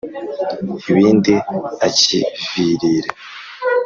Ibindi 0.91 1.33
akivirira. 1.87 3.09